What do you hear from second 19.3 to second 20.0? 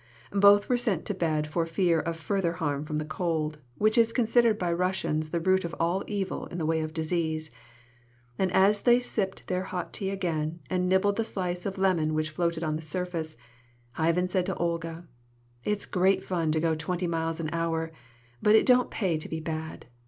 bad.